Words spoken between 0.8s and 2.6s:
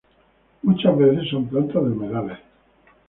veces son plantas de humedales.